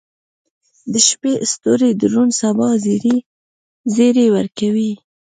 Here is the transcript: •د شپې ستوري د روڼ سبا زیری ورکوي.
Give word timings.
•د 0.91 0.93
شپې 1.07 1.33
ستوري 1.51 1.89
د 1.99 2.01
روڼ 2.13 2.27
سبا 2.41 2.67
زیری 3.93 4.27
ورکوي. 4.35 4.91